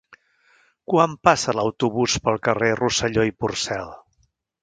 Quan 0.91 1.11
passa 1.27 1.53
l'autobús 1.57 2.17
pel 2.29 2.41
carrer 2.49 2.71
Rosselló 2.81 3.27
i 3.31 3.35
Porcel? 3.45 3.93